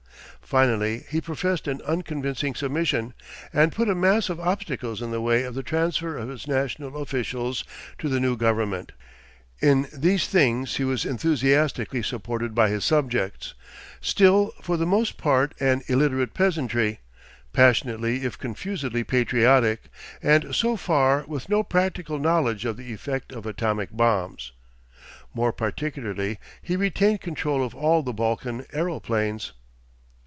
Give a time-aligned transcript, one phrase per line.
[0.41, 3.13] Finally he professed an unconvincing submission,
[3.53, 7.01] and put a mass of obstacles in the way of the transfer of his national
[7.01, 7.63] officials
[7.97, 8.91] to the new government.
[9.61, 13.53] In these things he was enthusiastically supported by his subjects,
[14.01, 16.99] still for the most part an illiterate peasantry,
[17.53, 19.83] passionately if confusedly patriotic,
[20.21, 24.51] and so far with no practical knowledge of the effect of atomic bombs.
[25.33, 29.53] More particularly he retained control of all the Balkan aeroplanes.